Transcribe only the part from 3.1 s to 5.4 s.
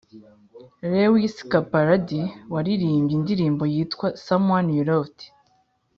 indirimbo yitwa someone you loved